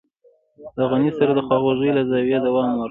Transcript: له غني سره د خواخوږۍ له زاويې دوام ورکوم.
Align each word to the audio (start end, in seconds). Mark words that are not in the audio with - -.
له 0.77 0.83
غني 0.91 1.11
سره 1.17 1.31
د 1.33 1.39
خواخوږۍ 1.47 1.89
له 1.97 2.01
زاويې 2.09 2.37
دوام 2.45 2.67
ورکوم. 2.69 2.79